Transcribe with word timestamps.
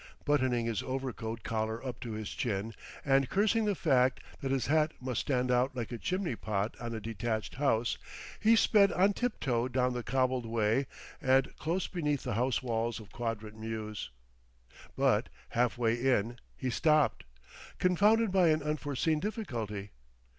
Buttoning 0.25 0.65
his 0.65 0.81
overcoat 0.81 1.43
collar 1.43 1.85
up 1.85 1.99
to 1.99 2.13
his 2.13 2.31
chin 2.31 2.73
and 3.05 3.29
cursing 3.29 3.65
the 3.65 3.75
fact 3.75 4.19
that 4.39 4.49
his 4.49 4.65
hat 4.65 4.93
must 4.99 5.21
stand 5.21 5.51
out 5.51 5.75
like 5.75 5.91
a 5.91 5.99
chimney 5.99 6.35
pot 6.35 6.75
on 6.79 6.95
a 6.95 6.99
detached 6.99 7.53
house, 7.53 7.99
he 8.39 8.55
sped 8.55 8.91
on 8.93 9.13
tiptoe 9.13 9.67
down 9.67 9.93
the 9.93 10.01
cobbled 10.01 10.47
way 10.47 10.87
and 11.21 11.55
close 11.57 11.85
beneath 11.85 12.23
the 12.23 12.33
house 12.33 12.63
walls 12.63 12.99
of 12.99 13.11
Quadrant 13.11 13.59
Mews. 13.59 14.09
But, 14.97 15.29
half 15.49 15.77
way 15.77 15.93
in, 15.93 16.39
he 16.57 16.71
stopped, 16.71 17.23
confounded 17.77 18.31
by 18.31 18.47
an 18.47 18.63
unforeseen 18.63 19.19
difficulty. 19.19 19.91